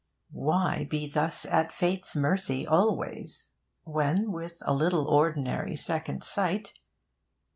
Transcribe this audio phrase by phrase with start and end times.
[0.33, 3.53] Why be thus at Fate's mercy always,
[3.83, 6.73] when with a little ordinary second sight...